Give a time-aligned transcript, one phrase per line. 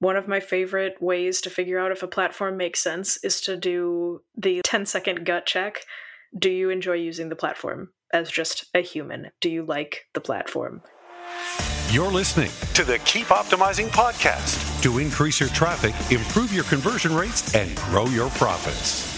[0.00, 3.56] One of my favorite ways to figure out if a platform makes sense is to
[3.56, 5.84] do the 10 second gut check.
[6.38, 9.32] Do you enjoy using the platform as just a human?
[9.40, 10.82] Do you like the platform?
[11.90, 17.54] You're listening to the Keep Optimizing podcast to increase your traffic, improve your conversion rates,
[17.54, 19.17] and grow your profits.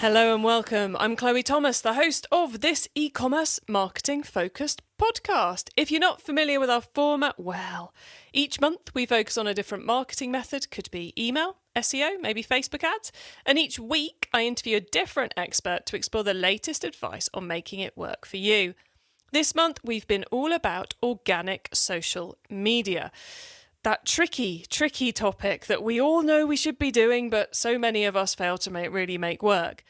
[0.00, 0.96] Hello and welcome.
[1.00, 5.70] I'm Chloe Thomas, the host of this e commerce marketing focused podcast.
[5.76, 7.94] If you're not familiar with our format, well,
[8.32, 12.84] each month we focus on a different marketing method, could be email, SEO, maybe Facebook
[12.84, 13.12] ads,
[13.46, 17.80] and each week I interview a different expert to explore the latest advice on making
[17.80, 18.74] it work for you.
[19.32, 23.10] This month we've been all about organic social media
[23.84, 28.04] that tricky, tricky topic that we all know we should be doing, but so many
[28.04, 29.84] of us fail to make, really make work.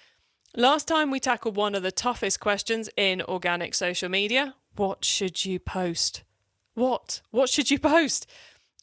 [0.56, 5.44] Last time we tackled one of the toughest questions in organic social media what should
[5.44, 6.24] you post?
[6.74, 7.20] What?
[7.30, 8.26] What should you post?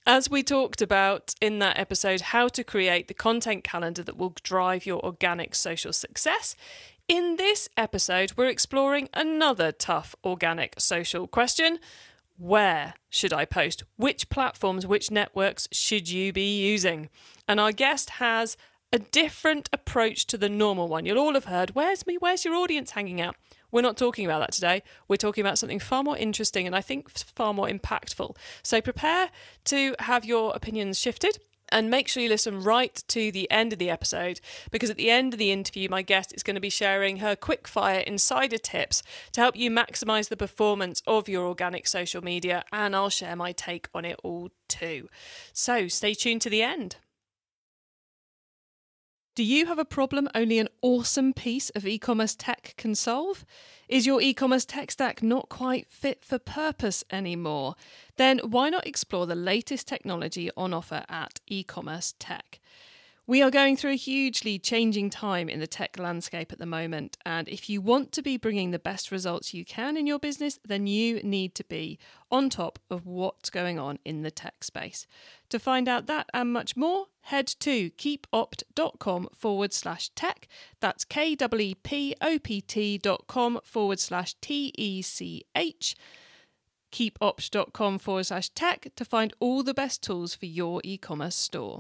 [0.06, 4.34] As we talked about in that episode, how to create the content calendar that will
[4.42, 6.56] drive your organic social success.
[7.10, 11.80] In this episode, we're exploring another tough organic social question
[12.42, 13.84] where should I post?
[13.98, 17.10] Which platforms, which networks should you be using?
[17.48, 18.58] And our guest has
[18.92, 21.06] a different approach to the normal one.
[21.06, 22.18] You'll all have heard, where's me?
[22.20, 23.36] Where's your audience hanging out?
[23.72, 24.82] We're not talking about that today.
[25.08, 28.36] We're talking about something far more interesting and I think far more impactful.
[28.64, 29.30] So prepare
[29.66, 31.38] to have your opinions shifted
[31.72, 34.42] and make sure you listen right to the end of the episode
[34.72, 37.36] because at the end of the interview, my guest is going to be sharing her
[37.36, 42.96] quickfire insider tips to help you maximize the performance of your organic social media, and
[42.96, 45.10] I'll share my take on it all too.
[45.54, 46.98] So stay tuned to the end.
[49.34, 53.46] Do you have a problem only an awesome piece of e commerce tech can solve?
[53.88, 57.76] Is your e commerce tech stack not quite fit for purpose anymore?
[58.18, 62.60] Then why not explore the latest technology on offer at e commerce tech?
[63.32, 67.18] We are going through a hugely changing time in the tech landscape at the moment,
[67.26, 70.60] and if you want to be bringing the best results you can in your business,
[70.68, 71.98] then you need to be
[72.30, 75.08] on top of what's going on in the tech space.
[75.48, 80.50] To find out that and much more, head to keepopt.com forward slash tech.
[80.82, 85.46] That's K W E P O P T dot com forward slash T E C
[85.56, 85.96] H
[86.92, 91.80] keepopt.com forward slash tech to find all the best tools for your e commerce store.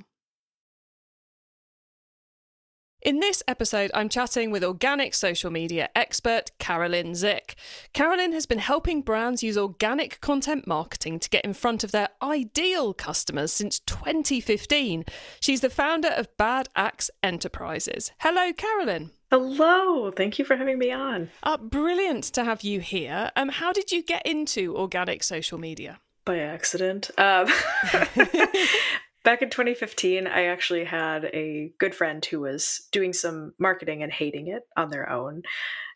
[3.01, 7.55] In this episode, I'm chatting with organic social media expert Carolyn Zick.
[7.93, 12.09] Carolyn has been helping brands use organic content marketing to get in front of their
[12.21, 15.05] ideal customers since 2015.
[15.39, 18.11] She's the founder of Bad Axe Enterprises.
[18.19, 19.09] Hello, Carolyn.
[19.31, 21.31] Hello, thank you for having me on.
[21.41, 23.31] Uh, brilliant to have you here.
[23.35, 25.99] Um, how did you get into organic social media?
[26.23, 27.09] By accident.
[27.17, 27.47] Um,
[29.23, 34.11] back in 2015, I actually had a good friend who was doing some marketing and
[34.11, 35.43] hating it on their own.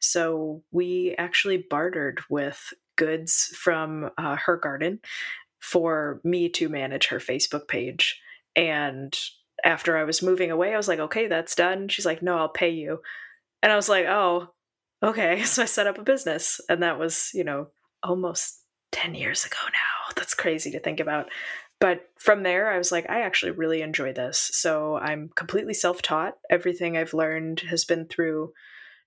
[0.02, 5.00] So we actually bartered with goods from uh, her garden
[5.60, 8.22] for me to manage her Facebook page.
[8.56, 9.18] And
[9.64, 11.88] after I was moving away, I was like, okay, that's done.
[11.88, 13.02] She's like, no, I'll pay you.
[13.64, 14.50] And I was like, oh,
[15.02, 15.42] okay.
[15.46, 16.62] So I set up a business.
[16.70, 17.68] And that was, you know,
[18.04, 20.14] almost 10 years ago now.
[20.16, 21.28] That's crazy to think about
[21.80, 26.38] but from there i was like i actually really enjoy this so i'm completely self-taught
[26.50, 28.52] everything i've learned has been through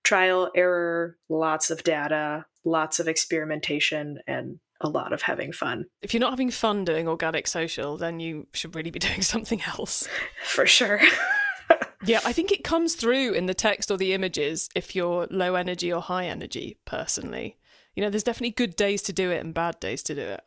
[0.05, 6.15] trial error lots of data lots of experimentation and a lot of having fun If
[6.15, 10.09] you're not having fun doing organic social, then you should really be doing something else.
[10.45, 11.01] for sure
[12.05, 15.57] Yeah, I think it comes through in the text or the images if you're low
[15.57, 17.59] energy or high energy, personally.
[17.97, 20.41] You know, there's definitely good days to do it and bad days to do it.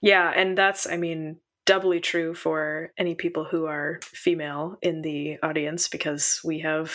[0.00, 5.36] yeah and that's i mean doubly true for any people who are female in the
[5.42, 6.94] audience because we have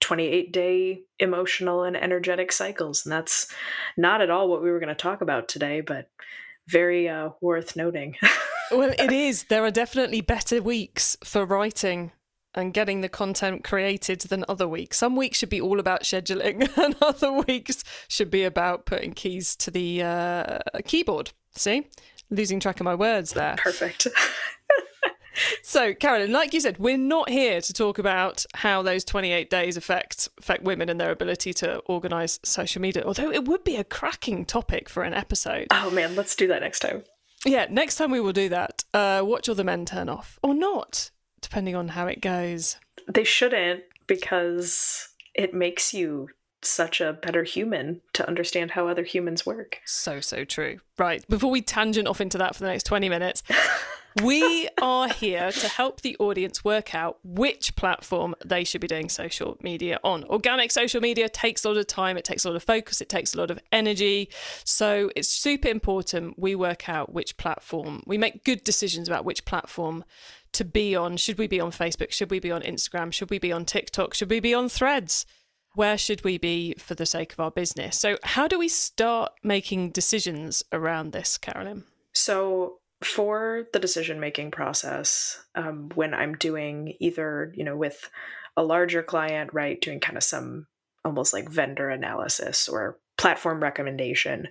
[0.00, 3.46] 28 day emotional and energetic cycles and that's
[3.96, 6.10] not at all what we were going to talk about today but
[6.68, 8.16] very uh, worth noting
[8.72, 9.44] Well, it is.
[9.44, 12.12] There are definitely better weeks for writing
[12.54, 14.96] and getting the content created than other weeks.
[14.96, 19.56] Some weeks should be all about scheduling, and other weeks should be about putting keys
[19.56, 21.32] to the uh, keyboard.
[21.54, 21.88] See?
[22.32, 23.54] Losing track of my words there.
[23.58, 24.08] perfect
[25.62, 29.76] So, Carolyn, like you said, we're not here to talk about how those 28 days
[29.78, 33.84] affect affect women and their ability to organise social media, although it would be a
[33.84, 35.68] cracking topic for an episode.
[35.70, 37.02] oh man let's do that next time
[37.46, 38.84] Yeah, next time we will do that.
[38.92, 42.76] Uh, watch all the men turn off, or not, depending on how it goes.
[43.08, 46.28] they shouldn't because it makes you
[46.64, 50.78] such a better human to understand how other humans work So, so true.
[50.98, 53.42] Right, before we tangent off into that for the next 20 minutes,
[54.22, 59.08] we are here to help the audience work out which platform they should be doing
[59.08, 60.24] social media on.
[60.24, 63.08] Organic social media takes a lot of time, it takes a lot of focus, it
[63.08, 64.28] takes a lot of energy.
[64.64, 69.44] So it's super important we work out which platform, we make good decisions about which
[69.44, 70.04] platform
[70.52, 71.16] to be on.
[71.16, 72.12] Should we be on Facebook?
[72.12, 73.12] Should we be on Instagram?
[73.12, 74.14] Should we be on TikTok?
[74.14, 75.24] Should we be on threads?
[75.74, 77.98] Where should we be for the sake of our business?
[77.98, 81.84] So, how do we start making decisions around this, Carolyn?
[82.12, 88.10] So, for the decision making process, um, when I'm doing either, you know, with
[88.56, 90.66] a larger client, right, doing kind of some
[91.04, 94.48] almost like vendor analysis or platform recommendation,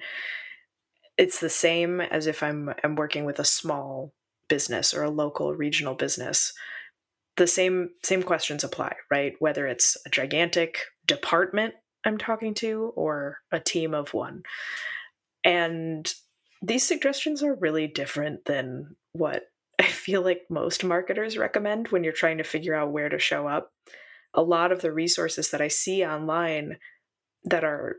[1.18, 4.14] it's the same as if I'm I'm working with a small
[4.48, 6.54] business or a local regional business.
[7.38, 9.34] The same same questions apply, right?
[9.40, 11.74] Whether it's a gigantic department
[12.06, 14.44] I'm talking to or a team of one.
[15.44, 16.12] And
[16.62, 19.44] these suggestions are really different than what
[19.80, 23.48] I feel like most marketers recommend when you're trying to figure out where to show
[23.48, 23.72] up.
[24.34, 26.78] A lot of the resources that I see online
[27.44, 27.98] that are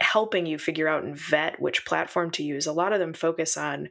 [0.00, 3.56] helping you figure out and vet which platform to use, a lot of them focus
[3.56, 3.88] on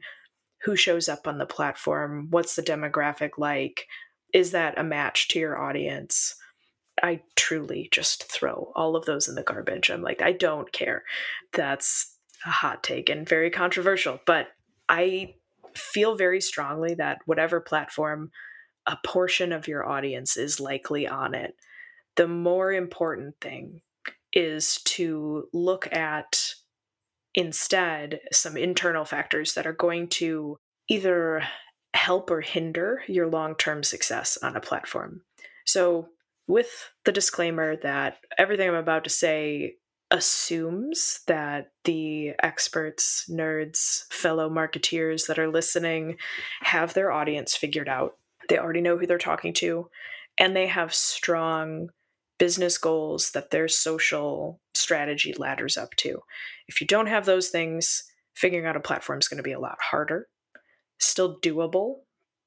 [0.62, 3.86] who shows up on the platform, what's the demographic like,
[4.32, 6.34] is that a match to your audience?
[7.02, 9.90] I truly just throw all of those in the garbage.
[9.90, 11.04] I'm like, I don't care.
[11.52, 14.48] That's a hot take and very controversial, but
[14.88, 15.34] I
[15.74, 18.30] feel very strongly that whatever platform
[18.86, 21.54] a portion of your audience is likely on it,
[22.16, 23.82] the more important thing
[24.32, 26.54] is to look at
[27.34, 31.42] instead some internal factors that are going to either
[31.94, 35.22] help or hinder your long term success on a platform.
[35.66, 36.08] So,
[36.46, 39.76] with the disclaimer that everything I'm about to say
[40.10, 46.16] assumes that the experts, nerds, fellow marketeers that are listening
[46.62, 48.16] have their audience figured out.
[48.48, 49.88] They already know who they're talking to,
[50.38, 51.90] and they have strong
[52.38, 56.20] business goals that their social strategy ladders up to.
[56.66, 58.04] If you don't have those things,
[58.34, 60.26] figuring out a platform is going to be a lot harder.
[61.00, 62.00] Still doable,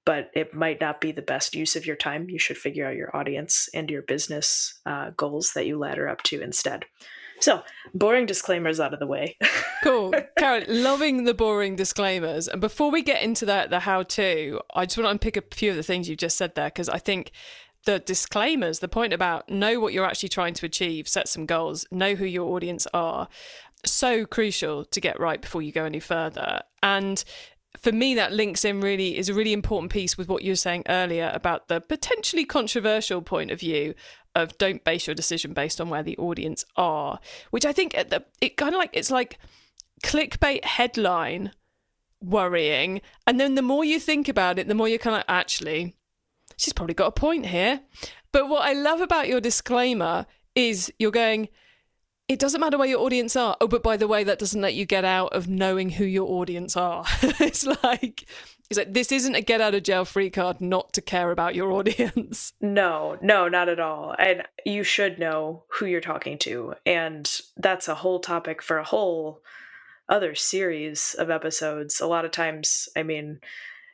[0.05, 2.29] but it might not be the best use of your time.
[2.29, 6.23] You should figure out your audience and your business uh, goals that you ladder up
[6.23, 6.85] to instead.
[7.39, 7.61] So,
[7.93, 9.37] boring disclaimers out of the way.
[9.83, 10.13] cool.
[10.37, 12.47] Carolyn, loving the boring disclaimers.
[12.47, 15.55] And before we get into the, the how to, I just want to unpick a
[15.55, 17.31] few of the things you've just said there because I think
[17.85, 21.85] the disclaimers, the point about know what you're actually trying to achieve, set some goals,
[21.91, 23.27] know who your audience are,
[23.85, 26.61] so crucial to get right before you go any further.
[26.81, 27.23] And
[27.77, 30.55] for me, that links in really is a really important piece with what you were
[30.55, 33.93] saying earlier about the potentially controversial point of view
[34.35, 37.19] of don't base your decision based on where the audience are,
[37.51, 39.37] which I think the, it kind of like it's like
[40.03, 41.51] clickbait headline
[42.21, 45.95] worrying, and then the more you think about it, the more you're kind of actually,
[46.57, 47.81] she's probably got a point here.
[48.31, 50.25] But what I love about your disclaimer
[50.55, 51.49] is you're going,
[52.27, 53.57] it doesn't matter where your audience are.
[53.59, 56.29] Oh, but by the way, that doesn't let you get out of knowing who your
[56.29, 57.05] audience are.
[57.21, 58.25] it's like
[58.69, 61.55] it's like this isn't a get out of jail free card not to care about
[61.55, 62.53] your audience.
[62.61, 64.15] No, no, not at all.
[64.17, 66.75] And you should know who you're talking to.
[66.85, 69.41] And that's a whole topic for a whole
[70.07, 71.99] other series of episodes.
[71.99, 73.39] A lot of times, I mean,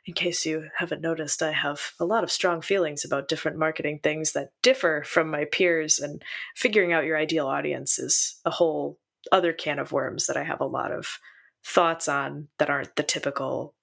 [0.06, 4.00] in case you haven't noticed, I have a lot of strong feelings about different marketing
[4.02, 6.22] things that differ from my peers, and
[6.54, 8.98] figuring out your ideal audience is a whole
[9.30, 11.18] other can of worms that I have a lot of
[11.64, 13.74] thoughts on that aren't the typical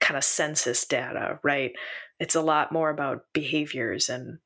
[0.00, 1.72] kind of census data, right?
[2.18, 4.38] It's a lot more about behaviors and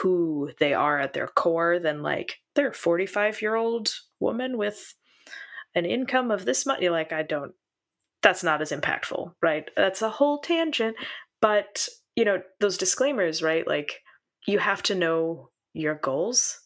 [0.00, 4.94] who they are at their core than like they're a 45 year old woman with
[5.74, 6.80] an income of this much.
[6.80, 7.54] You're like, I don't
[8.22, 9.68] that's not as impactful, right?
[9.76, 10.96] That's a whole tangent.
[11.40, 13.66] But, you know, those disclaimers, right?
[13.66, 14.00] Like,
[14.46, 16.60] you have to know your goals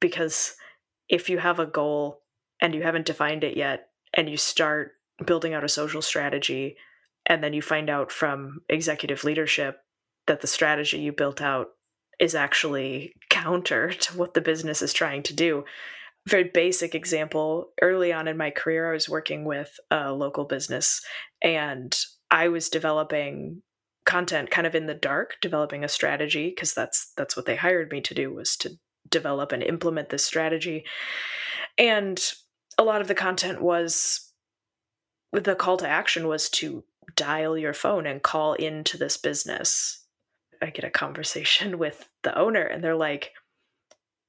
[0.00, 0.54] because
[1.08, 2.22] if you have a goal
[2.60, 4.92] and you haven't defined it yet and you start
[5.24, 6.76] building out a social strategy
[7.26, 9.78] and then you find out from executive leadership
[10.26, 11.68] that the strategy you built out
[12.18, 15.64] is actually counter to what the business is trying to do
[16.26, 17.70] very basic example.
[17.80, 21.00] Early on in my career i was working with a local business
[21.42, 21.96] and
[22.30, 23.62] i was developing
[24.04, 27.92] content kind of in the dark developing a strategy because that's that's what they hired
[27.92, 28.70] me to do was to
[29.08, 30.84] develop and implement this strategy.
[31.76, 32.20] And
[32.78, 34.32] a lot of the content was
[35.32, 36.84] the call to action was to
[37.16, 40.04] dial your phone and call into this business.
[40.62, 43.32] I get a conversation with the owner and they're like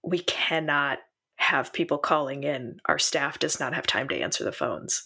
[0.03, 0.99] we cannot
[1.41, 2.79] have people calling in.
[2.85, 5.03] Our staff does not have time to answer the phones.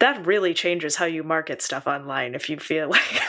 [0.00, 3.22] that really changes how you market stuff online if you feel like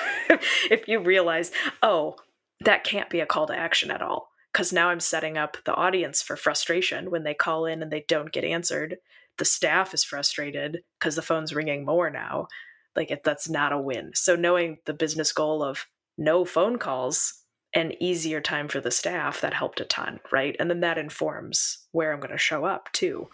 [0.70, 2.16] if you realize, oh,
[2.62, 4.30] that can't be a call to action at all.
[4.52, 8.06] Because now I'm setting up the audience for frustration when they call in and they
[8.08, 8.98] don't get answered.
[9.38, 12.48] The staff is frustrated because the phone's ringing more now.
[12.96, 14.12] Like, that's not a win.
[14.14, 15.86] So, knowing the business goal of
[16.18, 17.44] no phone calls
[17.76, 20.56] and easier time for the staff, that helped a ton, right?
[20.60, 23.28] And then that informs where I'm going to show up too.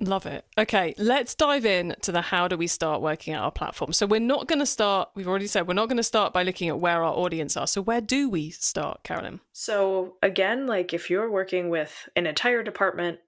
[0.00, 0.44] Love it.
[0.56, 3.92] Okay, let's dive in to the how do we start working out our platform.
[3.92, 6.44] So we're not going to start, we've already said, we're not going to start by
[6.44, 7.66] looking at where our audience are.
[7.66, 9.40] So where do we start, Carolyn?
[9.52, 13.18] So again, like if you're working with an entire department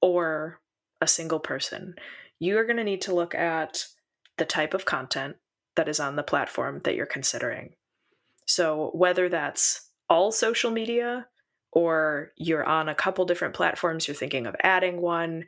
[0.00, 0.60] or
[1.00, 1.96] a single person,
[2.38, 3.86] you are going to need to look at
[4.36, 5.36] the type of content
[5.74, 7.74] that is on the platform that you're considering.
[8.46, 11.26] So whether that's all social media
[11.72, 15.44] or you're on a couple different platforms, you're thinking of adding one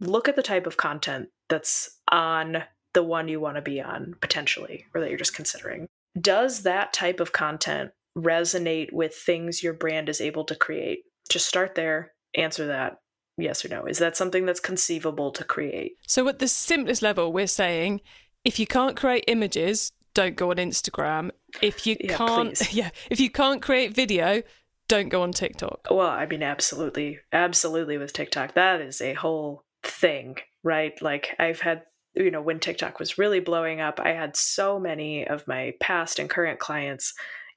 [0.00, 2.62] look at the type of content that's on
[2.94, 5.86] the one you want to be on potentially or that you're just considering.
[6.18, 11.00] Does that type of content resonate with things your brand is able to create?
[11.28, 12.98] Just start there, answer that
[13.36, 13.84] yes or no.
[13.84, 15.96] Is that something that's conceivable to create?
[16.06, 18.00] So, at the simplest level, we're saying
[18.44, 21.30] if you can't create images, don't go on Instagram.
[21.62, 22.72] If you yeah, can't, please.
[22.74, 24.42] yeah, if you can't create video,
[24.88, 25.88] don't go on TikTok.
[25.90, 31.00] Well, I mean, absolutely, absolutely with TikTok, that is a whole thing, right?
[31.00, 31.82] Like I've had
[32.14, 36.18] you know when TikTok was really blowing up, I had so many of my past
[36.18, 37.14] and current clients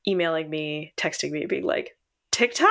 [0.07, 1.97] emailing me, texting me, being like,
[2.31, 2.69] TikTok?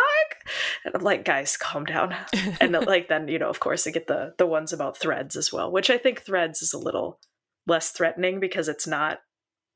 [0.85, 2.15] And I'm like, guys, calm down.
[2.61, 5.53] and like then, you know, of course I get the the ones about threads as
[5.53, 7.21] well, which I think threads is a little
[7.67, 9.21] less threatening because it's not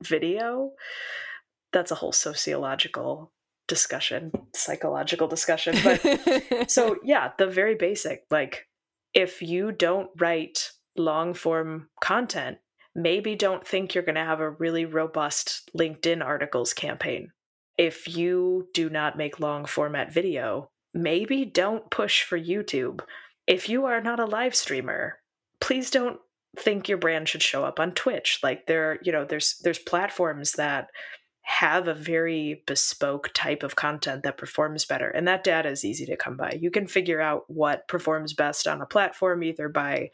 [0.03, 0.71] video.
[1.73, 3.31] That's a whole sociological
[3.67, 5.75] discussion, psychological discussion.
[5.83, 8.67] But so yeah, the very basic, like
[9.13, 12.57] if you don't write long form content,
[12.95, 17.31] maybe don't think you're going to have a really robust LinkedIn articles campaign.
[17.77, 23.01] If you do not make long format video, maybe don't push for YouTube.
[23.45, 25.19] If you are not a live streamer,
[25.61, 26.19] please don't
[26.57, 28.39] think your brand should show up on Twitch.
[28.43, 30.89] Like there, you know, there's there's platforms that
[31.41, 35.09] have a very bespoke type of content that performs better.
[35.09, 36.57] And that data is easy to come by.
[36.59, 40.09] You can figure out what performs best on a platform either by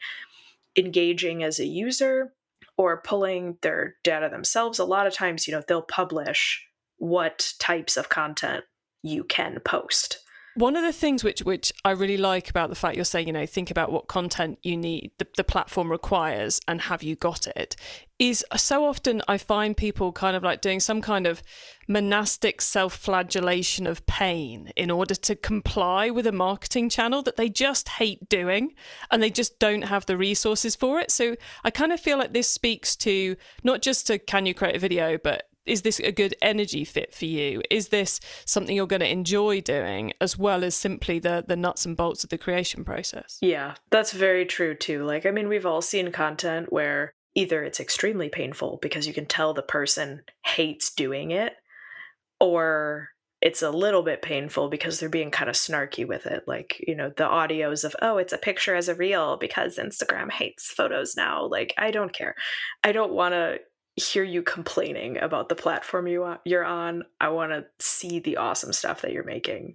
[0.76, 2.32] engaging as a user
[2.76, 4.78] or pulling their data themselves.
[4.78, 6.64] A lot of times, you know, they'll publish
[6.98, 8.64] what types of content
[9.02, 10.20] you can post.
[10.56, 13.32] One of the things which which I really like about the fact you're saying, you
[13.32, 17.48] know, think about what content you need, the, the platform requires, and have you got
[17.48, 17.74] it,
[18.20, 21.42] is so often I find people kind of like doing some kind of
[21.88, 27.48] monastic self flagellation of pain in order to comply with a marketing channel that they
[27.48, 28.74] just hate doing
[29.10, 31.10] and they just don't have the resources for it.
[31.10, 31.34] So
[31.64, 33.34] I kind of feel like this speaks to
[33.64, 37.14] not just to can you create a video, but is this a good energy fit
[37.14, 37.62] for you?
[37.70, 41.86] Is this something you're going to enjoy doing as well as simply the the nuts
[41.86, 43.38] and bolts of the creation process?
[43.40, 45.04] Yeah, that's very true too.
[45.04, 49.26] Like I mean, we've all seen content where either it's extremely painful because you can
[49.26, 51.54] tell the person hates doing it
[52.40, 56.44] or it's a little bit painful because they're being kind of snarky with it.
[56.46, 60.32] Like, you know, the audios of, oh, it's a picture as a reel because Instagram
[60.32, 61.46] hates photos now.
[61.46, 62.36] Like, I don't care.
[62.82, 63.58] I don't want to
[63.96, 67.04] hear you complaining about the platform you you're on.
[67.20, 69.74] I want to see the awesome stuff that you're making.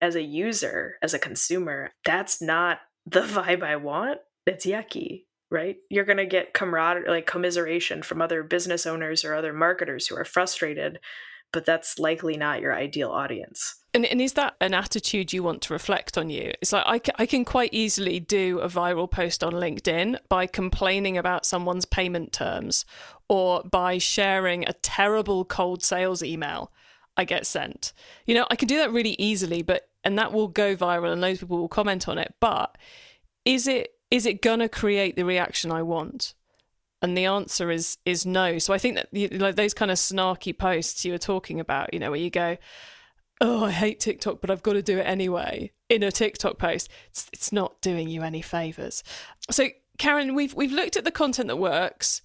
[0.00, 4.18] As a user, as a consumer, that's not the vibe I want.
[4.46, 5.76] It's yucky, right?
[5.90, 10.16] You're going to get camaraderie, like commiseration from other business owners or other marketers who
[10.16, 10.98] are frustrated,
[11.56, 13.76] but that's likely not your ideal audience.
[13.94, 16.52] And, and is that an attitude you want to reflect on you?
[16.60, 21.16] It's like I, I can quite easily do a viral post on LinkedIn by complaining
[21.16, 22.84] about someone's payment terms
[23.30, 26.72] or by sharing a terrible cold sales email
[27.16, 27.94] I get sent.
[28.26, 31.22] You know, I can do that really easily, but and that will go viral and
[31.22, 32.34] loads of people will comment on it.
[32.38, 32.76] But
[33.46, 36.34] is it is it gonna create the reaction I want?
[37.02, 38.58] And the answer is is no.
[38.58, 41.92] So I think that you know, those kind of snarky posts you were talking about,
[41.92, 42.56] you know, where you go,
[43.40, 46.90] oh, I hate TikTok, but I've got to do it anyway in a TikTok post,
[47.08, 49.02] it's, it's not doing you any favors.
[49.50, 52.22] So, Carolyn, we've we've looked at the content that works.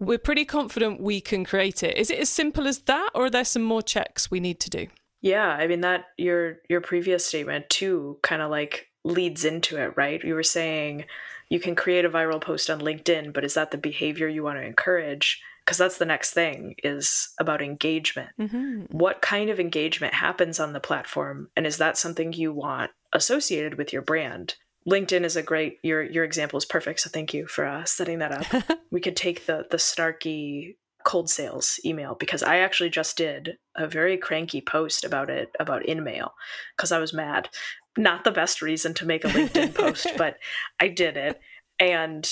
[0.00, 1.96] We're pretty confident we can create it.
[1.96, 4.70] Is it as simple as that, or are there some more checks we need to
[4.70, 4.86] do?
[5.20, 9.94] Yeah, I mean that your your previous statement too kind of like leads into it,
[9.96, 10.22] right?
[10.22, 11.04] You were saying
[11.48, 14.58] you can create a viral post on LinkedIn, but is that the behavior you want
[14.58, 15.40] to encourage?
[15.64, 18.82] because that's the next thing is about engagement mm-hmm.
[18.90, 23.78] what kind of engagement happens on the platform and is that something you want associated
[23.78, 24.56] with your brand
[24.88, 27.00] LinkedIn is a great your your example is perfect.
[27.00, 28.78] So thank you for uh, setting that up.
[28.90, 33.86] we could take the the snarky cold sales email because I actually just did a
[33.86, 36.30] very cranky post about it about InMail
[36.76, 37.48] because I was mad.
[37.96, 40.38] Not the best reason to make a LinkedIn post, but
[40.80, 41.40] I did it.
[41.78, 42.28] And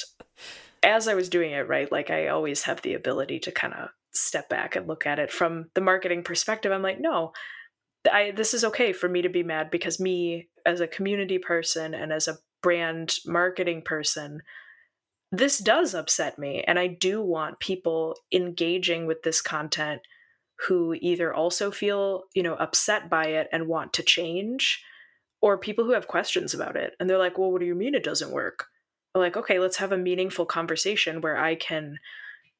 [0.82, 3.90] as I was doing it, right, like I always have the ability to kind of
[4.12, 6.72] step back and look at it from the marketing perspective.
[6.72, 7.32] I'm like, no,
[8.10, 11.94] I this is okay for me to be mad because me as a community person
[11.94, 14.42] and as a brand marketing person,
[15.30, 20.02] this does upset me and I do want people engaging with this content
[20.66, 24.82] who either also feel, you know, upset by it and want to change
[25.42, 27.94] or people who have questions about it and they're like, "Well, what do you mean
[27.94, 28.66] it doesn't work?"
[29.14, 31.98] I'm like, "Okay, let's have a meaningful conversation where I can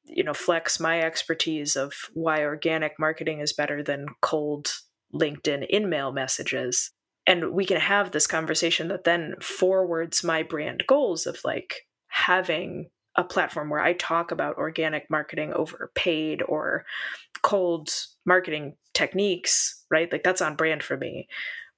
[0.05, 4.71] you know, flex my expertise of why organic marketing is better than cold
[5.13, 6.91] LinkedIn InMail messages.
[7.25, 12.89] And we can have this conversation that then forwards my brand goals of like having
[13.15, 16.83] a platform where I talk about organic marketing over paid or
[17.43, 17.89] cold
[18.25, 20.11] marketing techniques, right?
[20.11, 21.27] Like that's on brand for me.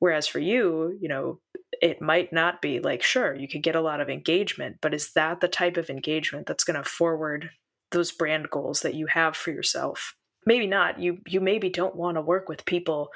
[0.06, 1.40] Whereas for you, you know,
[1.82, 5.12] it might not be like, sure, you could get a lot of engagement, but is
[5.14, 7.50] that the type of engagement that's going to forward
[7.92, 10.16] those brand goals that you have for yourself?
[10.46, 11.00] maybe not.
[11.00, 13.12] You you maybe don't want to work with people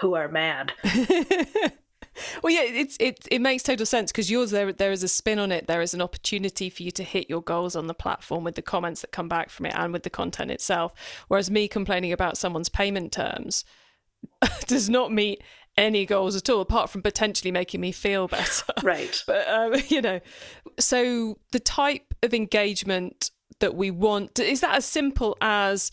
[0.00, 0.72] who are mad.
[2.42, 5.38] well, yeah, it's it it makes total sense because yours there there is a spin
[5.38, 5.66] on it.
[5.66, 8.62] There is an opportunity for you to hit your goals on the platform with the
[8.62, 10.92] comments that come back from it and with the content itself.
[11.28, 13.64] Whereas me complaining about someone's payment terms
[14.66, 15.42] does not meet
[15.78, 18.64] any goals at all, apart from potentially making me feel better.
[18.82, 19.22] Right.
[19.26, 20.20] but um, you know,
[20.78, 23.30] so the type of engagement
[23.60, 25.90] that we want is that as simple as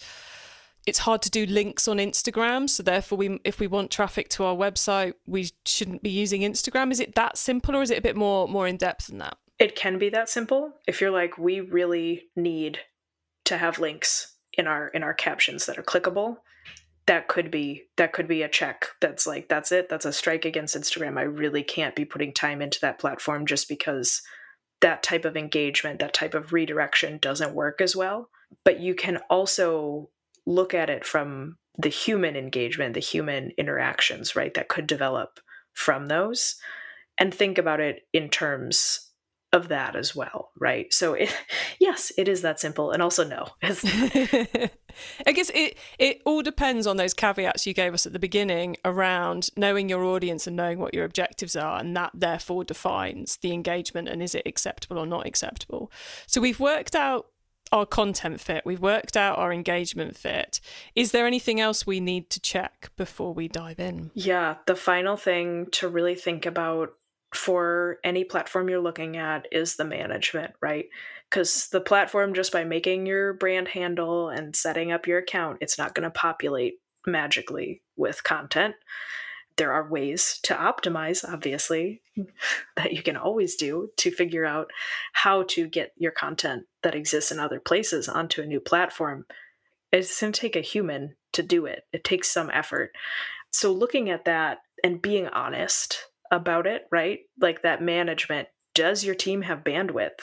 [0.86, 4.44] it's hard to do links on Instagram, so therefore we if we want traffic to
[4.44, 6.92] our website, we shouldn't be using Instagram.
[6.92, 9.38] Is it that simple or is it a bit more more in depth than that?
[9.58, 10.74] It can be that simple.
[10.88, 12.80] If you're like we really need
[13.46, 16.38] to have links in our in our captions that are clickable,
[17.08, 20.46] that could be that could be a check that's like that's it, that's a strike
[20.46, 21.18] against Instagram.
[21.18, 24.22] I really can't be putting time into that platform just because
[24.82, 28.30] that type of engagement, that type of redirection doesn't work as well.
[28.64, 30.10] But you can also
[30.46, 35.40] look at it from the human engagement, the human interactions, right, that could develop
[35.74, 36.56] from those,
[37.18, 39.05] and think about it in terms
[39.54, 40.94] of that as well, right?
[40.94, 41.34] So, it,
[41.80, 43.48] yes, it is that simple, and also no.
[43.64, 48.78] I guess it it all depends on those caveats you gave us at the beginning
[48.86, 53.52] around knowing your audience and knowing what your objectives are, and that therefore defines the
[53.52, 55.92] engagement and is it acceptable or not acceptable.
[56.28, 57.28] So we've worked out
[57.72, 60.60] our content fit, we've worked out our engagement fit.
[60.96, 64.12] Is there anything else we need to check before we dive in?
[64.14, 66.94] Yeah, the final thing to really think about
[67.36, 70.86] for any platform you're looking at is the management, right?
[71.30, 75.78] Because the platform, just by making your brand handle and setting up your account, it's
[75.78, 78.76] not going to populate magically with content
[79.58, 82.02] there are ways to optimize, obviously,
[82.76, 84.70] that you can always do to figure out
[85.14, 89.26] how to get your content that exists in other places onto a new platform.
[89.92, 92.92] It's going to take a human to do it, it takes some effort.
[93.52, 97.20] So, looking at that and being honest about it, right?
[97.40, 100.20] Like that management does your team have bandwidth?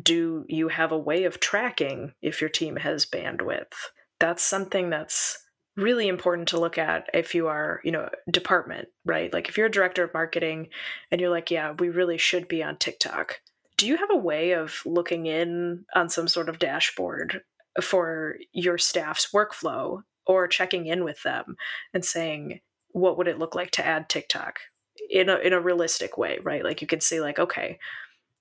[0.00, 3.72] Do you have a way of tracking if your team has bandwidth?
[4.18, 5.38] That's something that's
[5.76, 9.32] really important to look at if you are, you know, department, right?
[9.32, 10.68] Like if you're a director of marketing
[11.10, 13.40] and you're like, yeah, we really should be on TikTok.
[13.78, 17.42] Do you have a way of looking in on some sort of dashboard
[17.80, 21.56] for your staff's workflow or checking in with them
[21.94, 22.60] and saying,
[22.90, 24.58] what would it look like to add TikTok
[25.10, 26.64] in a in a realistic way, right?
[26.64, 27.78] Like you can see like, okay,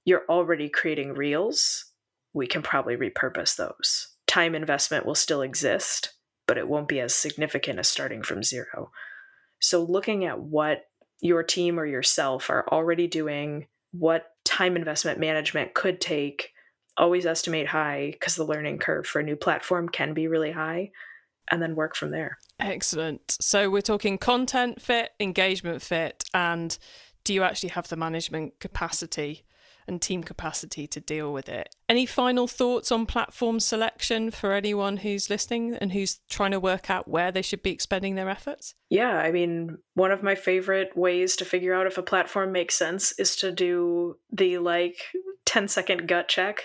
[0.06, 1.86] you're already creating reels.
[2.34, 4.08] We can probably repurpose those.
[4.28, 6.14] Time investment will still exist
[6.52, 8.92] but it won't be as significant as starting from zero.
[9.62, 10.82] So, looking at what
[11.22, 16.50] your team or yourself are already doing, what time investment management could take,
[16.98, 20.92] always estimate high because the learning curve for a new platform can be really high,
[21.52, 22.38] and then work from there.
[22.60, 23.38] Excellent.
[23.40, 26.78] So, we're talking content fit, engagement fit, and
[27.24, 29.46] do you actually have the management capacity
[29.88, 31.76] and team capacity to deal with it.
[31.90, 36.90] Any final thoughts on platform selection for anyone who's listening and who's trying to work
[36.90, 38.76] out where they should be expending their efforts?
[38.90, 42.76] Yeah, I mean, one of my favorite ways to figure out if a platform makes
[42.76, 44.98] sense is to do the like
[45.46, 46.64] 10 second gut check.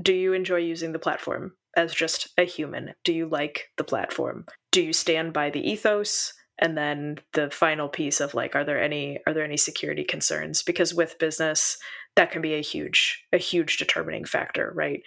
[0.00, 2.94] Do you enjoy using the platform as just a human?
[3.04, 4.46] Do you like the platform?
[4.70, 6.34] Do you stand by the ethos?
[6.58, 10.62] and then the final piece of like are there any are there any security concerns
[10.62, 11.78] because with business
[12.16, 15.02] that can be a huge a huge determining factor, right?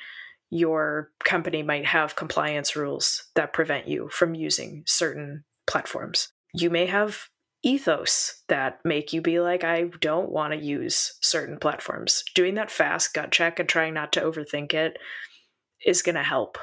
[0.50, 6.30] Your company might have compliance rules that prevent you from using certain platforms.
[6.54, 7.30] You may have
[7.64, 12.24] ethos that make you be like, I don't want to use certain platforms.
[12.36, 14.98] Doing that fast gut check and trying not to overthink it
[15.86, 16.58] is going to help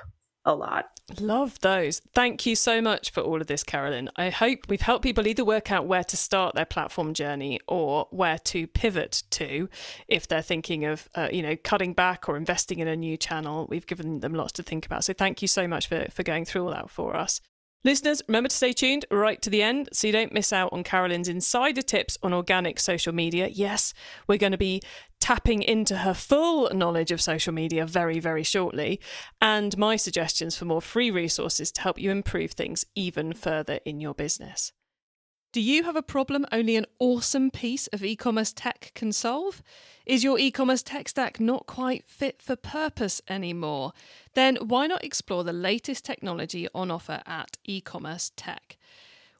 [0.45, 0.87] a lot.
[1.21, 2.01] Love those.
[2.15, 4.09] Thank you so much for all of this, Carolyn.
[4.17, 8.07] I hope we've helped people either work out where to start their platform journey or
[8.11, 9.69] where to pivot to
[10.09, 13.67] if they're thinking of, uh, you know, cutting back or investing in a new channel.
[13.69, 15.05] We've given them lots to think about.
[15.05, 17.41] So thank you so much for, for going through all that for us.
[17.85, 20.85] Listeners, remember to stay tuned right to the end so you don't miss out on
[20.85, 23.49] Carolyn's insider tips on organic social media.
[23.49, 23.93] Yes,
[24.29, 24.83] we're going to be
[25.21, 29.01] tapping into her full knowledge of social media very, very shortly,
[29.41, 34.01] and my suggestions for more free resources to help you improve things even further in
[34.01, 34.73] your business.
[35.53, 39.63] Do you have a problem only an awesome piece of e commerce tech can solve?
[40.07, 43.93] Is your e commerce tech stack not quite fit for purpose anymore?
[44.33, 48.79] Then why not explore the latest technology on offer at e commerce tech?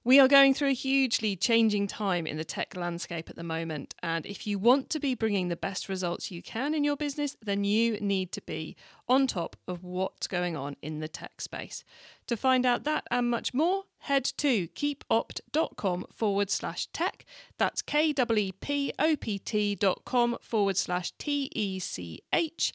[0.05, 3.95] We are going through a hugely changing time in the tech landscape at the moment,
[4.03, 7.37] and if you want to be bringing the best results you can in your business,
[7.41, 8.75] then you need to be
[9.09, 11.85] on top of what's going on in the tech space.
[12.27, 17.25] To find out that and much more, head to keepopt.com forward slash tech.
[17.59, 22.23] That's K W E P O P T dot com forward slash T E C
[22.33, 22.73] H.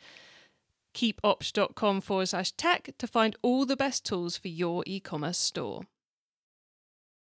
[0.93, 5.81] Keepopt.com forward slash tech to find all the best tools for your e commerce store.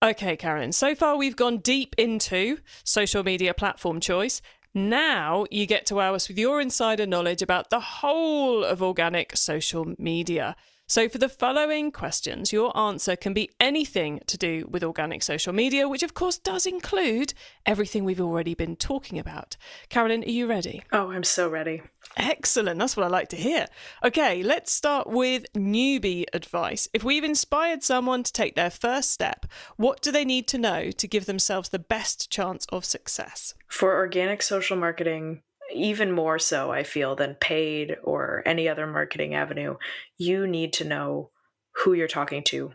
[0.03, 4.43] Okay, Carolyn, so far we've gone deep into social media platform choice.
[4.75, 9.37] Now you get to wow us with your insider knowledge about the whole of organic
[9.37, 10.57] social media.
[10.88, 15.53] So, for the following questions, your answer can be anything to do with organic social
[15.53, 17.33] media, which of course does include
[17.65, 19.57] everything we've already been talking about.
[19.88, 20.83] Carolyn, are you ready?
[20.91, 21.81] Oh, I'm so ready.
[22.16, 22.79] Excellent.
[22.79, 23.66] That's what I like to hear.
[24.05, 26.88] Okay, let's start with newbie advice.
[26.92, 29.46] If we've inspired someone to take their first step,
[29.77, 33.55] what do they need to know to give themselves the best chance of success?
[33.68, 35.42] For organic social marketing,
[35.75, 39.77] even more so, I feel, than paid or any other marketing avenue,
[40.18, 41.31] you need to know
[41.77, 42.72] who you're talking to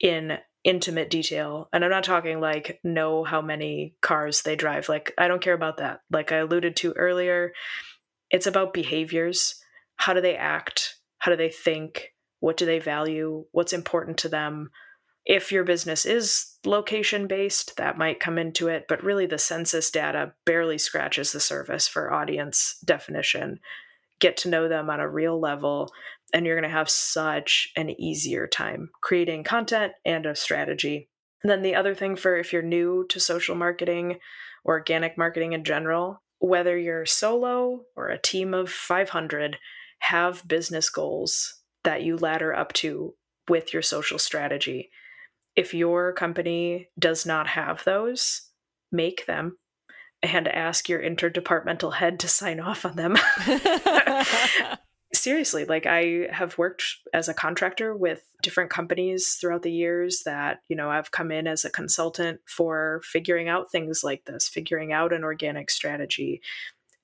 [0.00, 1.68] in intimate detail.
[1.72, 4.88] And I'm not talking like know how many cars they drive.
[4.88, 6.00] Like, I don't care about that.
[6.10, 7.52] Like I alluded to earlier,
[8.30, 9.62] it's about behaviors.
[9.96, 10.96] How do they act?
[11.18, 12.14] How do they think?
[12.40, 13.44] What do they value?
[13.52, 14.70] What's important to them?
[15.24, 19.90] If your business is location based, that might come into it, but really the census
[19.90, 23.60] data barely scratches the surface for audience definition.
[24.20, 25.92] Get to know them on a real level,
[26.32, 31.08] and you're going to have such an easier time creating content and a strategy.
[31.42, 34.18] And then the other thing for if you're new to social marketing,
[34.64, 39.58] organic marketing in general, whether you're solo or a team of 500,
[40.00, 43.14] have business goals that you ladder up to
[43.48, 44.90] with your social strategy
[45.58, 48.42] if your company does not have those,
[48.92, 49.58] make them
[50.22, 53.16] and ask your interdepartmental head to sign off on them.
[55.14, 60.60] Seriously, like I have worked as a contractor with different companies throughout the years that,
[60.68, 64.92] you know, I've come in as a consultant for figuring out things like this, figuring
[64.92, 66.42] out an organic strategy,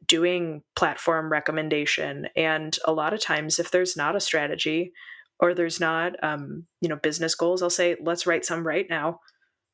[0.06, 2.28] doing platform recommendation.
[2.36, 4.92] And a lot of times, if there's not a strategy,
[5.40, 9.20] or there's not um, you know business goals i'll say let's write some right now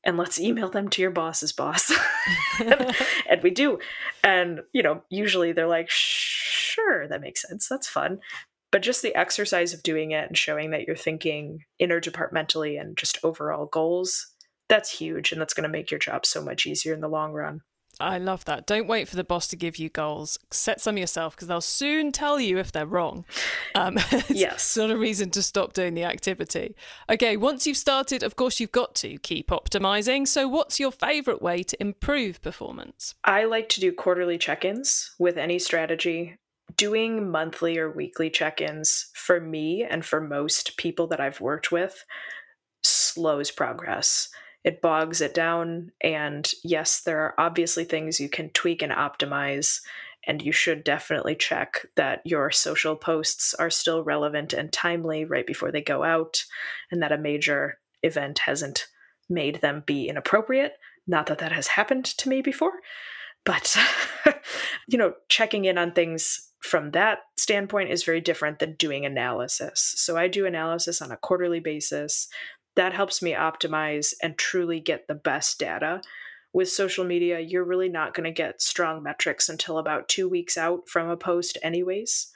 [0.04, 1.92] and let's email them to your boss's boss
[2.60, 2.94] and,
[3.30, 3.78] and we do
[4.24, 5.90] and you know usually they're like
[6.70, 8.20] sure that makes sense that's fun
[8.72, 13.18] but just the exercise of doing it and showing that you're thinking interdepartmentally and just
[13.22, 14.26] overall goals
[14.68, 17.33] that's huge and that's going to make your job so much easier in the long
[17.33, 17.61] run
[18.00, 18.66] I love that.
[18.66, 20.38] Don't wait for the boss to give you goals.
[20.50, 23.24] Set some yourself because they'll soon tell you if they're wrong.
[23.74, 24.76] Um, yes.
[24.76, 26.74] not a reason to stop doing the activity.
[27.11, 30.26] Okay, once you've started, of course, you've got to keep optimizing.
[30.26, 33.14] So, what's your favorite way to improve performance?
[33.24, 36.37] I like to do quarterly check ins with any strategy.
[36.80, 41.70] Doing monthly or weekly check ins for me and for most people that I've worked
[41.70, 42.06] with
[42.82, 44.30] slows progress
[44.64, 45.92] it bogs it down.
[46.00, 49.80] And yes, there are obviously things you can tweak and optimize.
[50.26, 55.46] And you should definitely check that your social posts are still relevant and timely right
[55.46, 56.44] before they go out,
[56.90, 58.86] and that a major event hasn't
[59.30, 60.74] made them be inappropriate.
[61.06, 62.80] Not that that has happened to me before,
[63.46, 63.74] but
[64.88, 69.94] you know, checking in on things from that standpoint is very different than doing analysis.
[69.96, 72.28] So I do analysis on a quarterly basis
[72.76, 76.00] that helps me optimize and truly get the best data
[76.52, 80.56] with social media, you're really not going to get strong metrics until about two weeks
[80.58, 82.32] out from a post, anyways.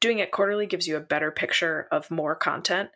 [0.00, 2.90] Doing it quarterly gives you a better picture of more content,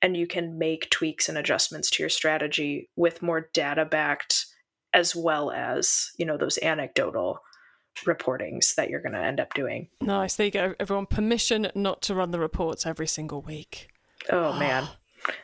[0.00, 4.46] and you can make tweaks and adjustments to your strategy with more data backed
[4.94, 7.40] as well as, you know, those anecdotal
[8.04, 9.88] reportings that you're going to end up doing.
[10.00, 10.36] Nice.
[10.36, 10.74] There you go.
[10.78, 13.88] Everyone, permission not to run the reports every single week.
[14.30, 14.88] Oh, man.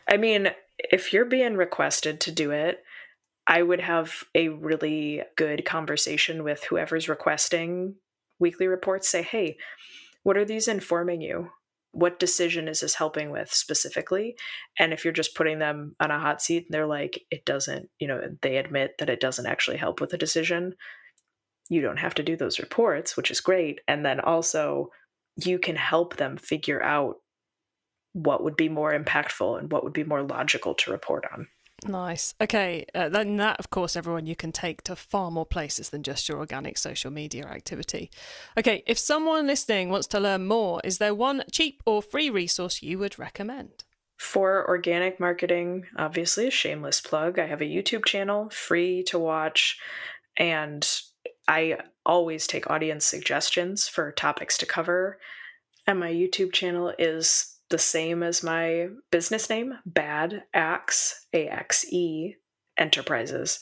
[0.09, 2.83] I mean, if you're being requested to do it,
[3.47, 7.97] I would have a really good conversation with whoever's requesting
[8.39, 9.09] weekly reports.
[9.09, 9.57] Say, hey,
[10.23, 11.51] what are these informing you?
[11.91, 14.37] What decision is this helping with specifically?
[14.79, 17.91] And if you're just putting them on a hot seat and they're like, it doesn't,
[17.99, 20.75] you know, they admit that it doesn't actually help with the decision,
[21.69, 23.81] you don't have to do those reports, which is great.
[23.89, 24.91] And then also,
[25.37, 27.17] you can help them figure out
[28.13, 31.49] what would be more impactful and what would be more logical to report on.
[31.85, 32.35] Nice.
[32.41, 32.87] Okay.
[32.95, 36.29] Uh, then that, of course, everyone you can take to far more places than just
[36.29, 38.11] your organic social media activity.
[38.57, 38.85] Okay.
[38.87, 42.99] If someone listening wants to learn more, is there one cheap or free resource you
[42.99, 43.85] would recommend?
[44.19, 47.41] For organic marketing, obviously a shameless plug.
[47.41, 49.81] I have a YouTube channel, free to watch,
[50.37, 50.89] and
[51.49, 55.19] I always take audience suggestions for topics to cover.
[55.87, 61.85] And my YouTube channel is the same as my business name, Bad Axe, A X
[61.91, 62.37] E
[62.77, 63.61] Enterprises.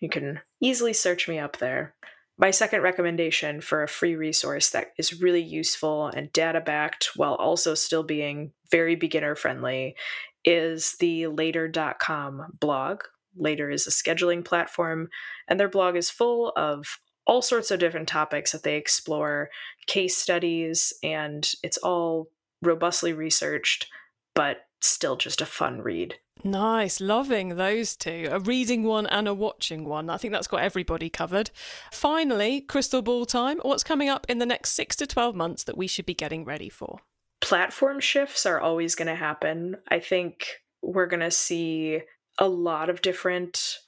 [0.00, 1.94] You can easily search me up there.
[2.38, 7.34] My second recommendation for a free resource that is really useful and data backed while
[7.34, 9.96] also still being very beginner friendly
[10.44, 13.02] is the later.com blog.
[13.36, 15.08] Later is a scheduling platform,
[15.48, 19.50] and their blog is full of all sorts of different topics that they explore,
[19.86, 22.30] case studies, and it's all
[22.62, 23.88] robustly researched,
[24.34, 26.14] but still just a fun read.
[26.44, 28.28] Nice, loving those two.
[28.30, 30.10] A reading one and a watching one.
[30.10, 31.50] I think that's got everybody covered.
[31.90, 33.58] Finally, crystal ball time.
[33.62, 36.44] What's coming up in the next six to 12 months that we should be getting
[36.44, 37.00] ready for?
[37.40, 39.76] Platform shifts are always going to happen.
[39.88, 40.46] I think
[40.82, 42.00] we're going to see
[42.38, 43.78] a lot of different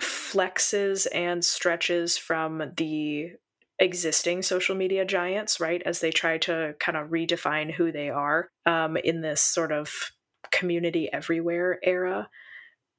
[0.00, 3.30] flexes and stretches from the
[3.78, 5.82] existing social media giants, right?
[5.84, 9.92] As they try to kind of redefine who they are um, in this sort of
[10.52, 12.28] community everywhere era.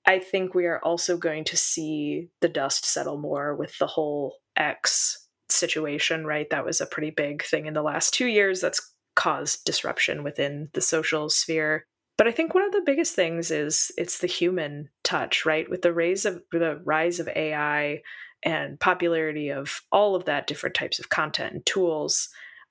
[0.08, 4.36] I think we are also going to see the dust settle more with the whole
[4.56, 6.50] X situation, right?
[6.50, 10.70] That was a pretty big thing in the last two years that's caused disruption within
[10.74, 11.86] the social sphere.
[12.18, 15.70] But I think one of the biggest things is it's the human touch, right?
[15.70, 18.02] With the rise of the rise of AI,
[18.46, 22.30] and popularity of all of that different types of content and tools,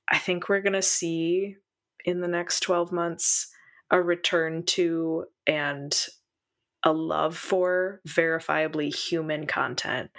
[0.08, 1.56] I think we're going to see
[2.04, 3.48] in the next 12 months
[3.90, 5.94] a return to and
[6.84, 10.10] a love for verifiably human content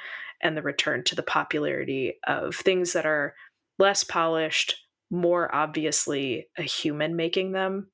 [0.41, 3.33] and the return to the popularity of things that are
[3.79, 4.75] less polished,
[5.09, 7.87] more obviously a human making them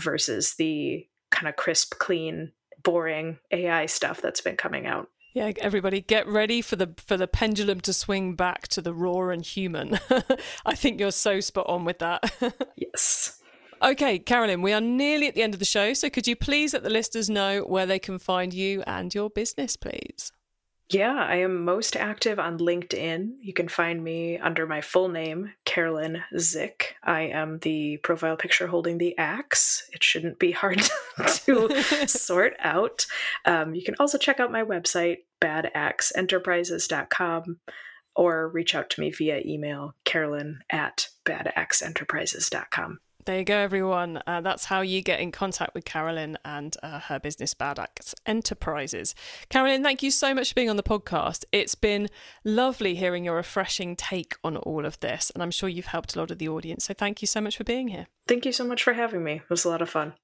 [0.00, 5.08] versus the kind of crisp, clean, boring AI stuff that's been coming out.
[5.34, 9.28] Yeah, everybody get ready for the for the pendulum to swing back to the raw
[9.28, 9.98] and human.
[10.66, 12.32] I think you're so spot on with that.
[12.76, 13.40] yes.
[13.82, 16.74] Okay, Carolyn, we are nearly at the end of the show, so could you please
[16.74, 20.32] let the listeners know where they can find you and your business, please?
[20.90, 23.36] Yeah, I am most active on LinkedIn.
[23.40, 26.96] You can find me under my full name, Carolyn Zick.
[27.04, 29.88] I am the profile picture holding the axe.
[29.92, 30.80] It shouldn't be hard
[31.44, 33.06] to sort out.
[33.44, 37.60] Um, you can also check out my website, badaxeenterprises.com,
[38.16, 42.98] or reach out to me via email, carolyn at badaxeenterprises.com.
[43.26, 44.22] There you go, everyone.
[44.26, 48.14] Uh, that's how you get in contact with Carolyn and uh, her business, Bad Axe
[48.24, 49.14] Enterprises.
[49.50, 51.44] Carolyn, thank you so much for being on the podcast.
[51.52, 52.08] It's been
[52.44, 56.18] lovely hearing your refreshing take on all of this, and I'm sure you've helped a
[56.18, 56.84] lot of the audience.
[56.84, 58.06] So thank you so much for being here.
[58.26, 59.34] Thank you so much for having me.
[59.34, 60.14] It was a lot of fun.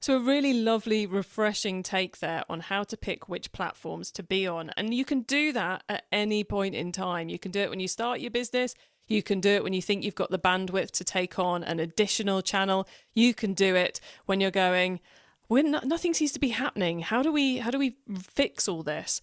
[0.00, 4.46] So, a really lovely, refreshing take there on how to pick which platforms to be
[4.46, 4.70] on.
[4.76, 7.28] And you can do that at any point in time.
[7.28, 8.76] You can do it when you start your business.
[9.08, 11.80] You can do it when you think you've got the bandwidth to take on an
[11.80, 12.86] additional channel.
[13.14, 15.00] You can do it when you're going,
[15.48, 17.00] when nothing seems to be happening.
[17.00, 19.20] How do we how do we fix all this?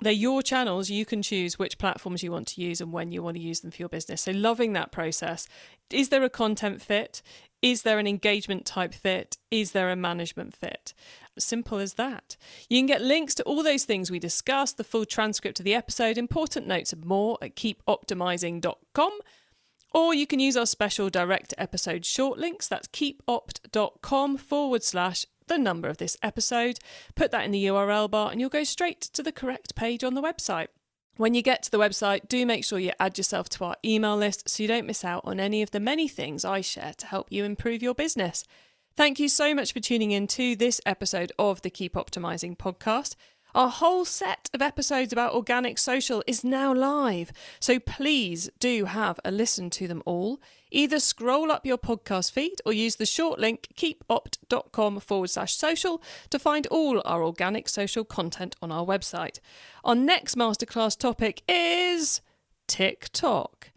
[0.00, 0.90] They're your channels.
[0.90, 3.60] You can choose which platforms you want to use and when you want to use
[3.60, 4.22] them for your business.
[4.22, 5.48] So, loving that process.
[5.90, 7.22] Is there a content fit?
[7.62, 9.38] Is there an engagement type fit?
[9.50, 10.92] Is there a management fit?
[11.38, 12.36] Simple as that.
[12.68, 15.74] You can get links to all those things we discussed, the full transcript of the
[15.74, 19.18] episode, important notes and more at keepoptimizing.com.
[19.92, 22.68] Or you can use our special direct episode short links.
[22.68, 26.78] That's keepopt.com forward slash the number of this episode,
[27.14, 30.14] put that in the URL bar, and you'll go straight to the correct page on
[30.14, 30.68] the website.
[31.16, 34.16] When you get to the website, do make sure you add yourself to our email
[34.16, 37.06] list so you don't miss out on any of the many things I share to
[37.06, 38.44] help you improve your business.
[38.96, 43.14] Thank you so much for tuning in to this episode of the Keep Optimizing podcast.
[43.54, 47.30] Our whole set of episodes about organic social is now live,
[47.60, 50.40] so please do have a listen to them all.
[50.70, 56.02] Either scroll up your podcast feed or use the short link keepopt.com forward slash social
[56.30, 59.40] to find all our organic social content on our website.
[59.84, 62.22] Our next masterclass topic is
[62.66, 63.72] TikTok.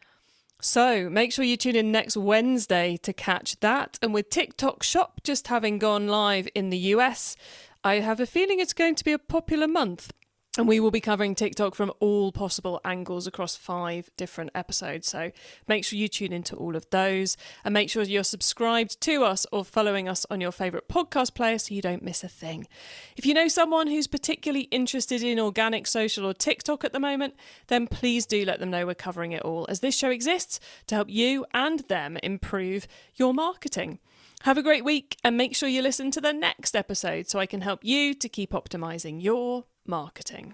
[0.62, 3.98] So make sure you tune in next Wednesday to catch that.
[4.02, 7.38] And with TikTok Shop just having gone live in the US,
[7.84, 10.12] I have a feeling it's going to be a popular month.
[10.58, 15.08] And we will be covering TikTok from all possible angles across five different episodes.
[15.08, 15.32] So
[15.68, 19.46] make sure you tune into all of those and make sure you're subscribed to us
[19.52, 22.68] or following us on your favourite podcast player so you don't miss a thing.
[23.16, 27.36] If you know someone who's particularly interested in organic social or TikTok at the moment,
[27.68, 30.96] then please do let them know we're covering it all, as this show exists to
[30.96, 34.00] help you and them improve your marketing.
[34.44, 37.46] Have a great week and make sure you listen to the next episode so I
[37.46, 40.54] can help you to keep optimizing your marketing.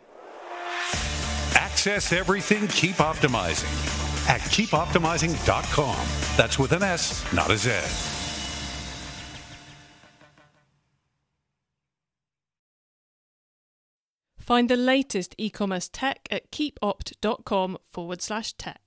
[1.56, 3.70] Access everything Keep Optimising
[4.28, 5.98] at keepoptimising.com.
[6.38, 7.72] That's with an S, not a Z.
[14.46, 18.85] Find the latest e commerce tech at keepopt.com forward slash tech.